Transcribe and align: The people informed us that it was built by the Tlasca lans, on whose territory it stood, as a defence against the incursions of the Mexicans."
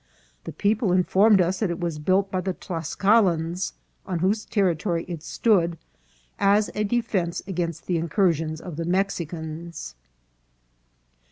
The 0.45 0.51
people 0.51 0.91
informed 0.91 1.39
us 1.41 1.59
that 1.59 1.69
it 1.69 1.79
was 1.79 1.99
built 1.99 2.31
by 2.31 2.41
the 2.41 2.55
Tlasca 2.55 3.23
lans, 3.23 3.73
on 4.03 4.17
whose 4.17 4.45
territory 4.45 5.05
it 5.07 5.21
stood, 5.21 5.77
as 6.39 6.71
a 6.73 6.83
defence 6.83 7.43
against 7.45 7.85
the 7.85 7.99
incursions 7.99 8.59
of 8.59 8.77
the 8.77 8.85
Mexicans." 8.85 9.93